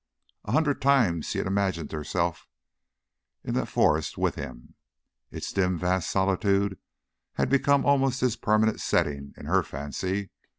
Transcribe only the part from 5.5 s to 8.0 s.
dim vast solitude had become